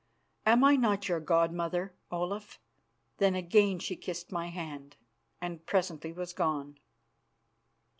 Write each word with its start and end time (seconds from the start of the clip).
Am 0.47 0.63
I 0.63 0.77
not 0.77 1.07
your 1.07 1.19
god 1.19 1.53
mother, 1.53 1.93
Olaf?" 2.09 2.59
Then 3.17 3.35
again 3.35 3.77
she 3.77 3.95
kissed 3.95 4.31
my 4.31 4.47
hand 4.47 4.95
and 5.39 5.63
presently 5.67 6.11
was 6.11 6.33
gone. 6.33 6.79